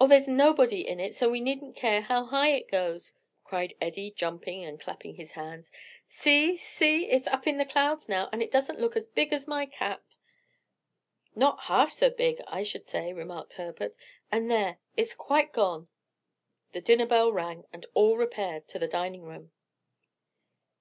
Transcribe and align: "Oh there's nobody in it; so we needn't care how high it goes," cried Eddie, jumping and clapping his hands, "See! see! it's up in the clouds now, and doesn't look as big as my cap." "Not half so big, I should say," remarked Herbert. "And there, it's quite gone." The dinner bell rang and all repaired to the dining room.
"Oh 0.00 0.06
there's 0.06 0.28
nobody 0.28 0.86
in 0.86 1.00
it; 1.00 1.16
so 1.16 1.28
we 1.28 1.40
needn't 1.40 1.74
care 1.74 2.02
how 2.02 2.26
high 2.26 2.50
it 2.52 2.70
goes," 2.70 3.14
cried 3.42 3.74
Eddie, 3.80 4.12
jumping 4.12 4.62
and 4.64 4.78
clapping 4.80 5.16
his 5.16 5.32
hands, 5.32 5.68
"See! 6.06 6.56
see! 6.56 7.06
it's 7.10 7.26
up 7.26 7.44
in 7.44 7.58
the 7.58 7.64
clouds 7.64 8.08
now, 8.08 8.28
and 8.32 8.48
doesn't 8.52 8.78
look 8.78 8.96
as 8.96 9.04
big 9.08 9.32
as 9.32 9.48
my 9.48 9.66
cap." 9.66 10.04
"Not 11.34 11.62
half 11.62 11.90
so 11.90 12.08
big, 12.08 12.40
I 12.46 12.62
should 12.62 12.86
say," 12.86 13.12
remarked 13.12 13.54
Herbert. 13.54 13.96
"And 14.30 14.48
there, 14.48 14.78
it's 14.96 15.16
quite 15.16 15.52
gone." 15.52 15.88
The 16.70 16.80
dinner 16.80 17.06
bell 17.06 17.32
rang 17.32 17.64
and 17.72 17.84
all 17.94 18.16
repaired 18.16 18.68
to 18.68 18.78
the 18.78 18.86
dining 18.86 19.22
room. 19.24 19.50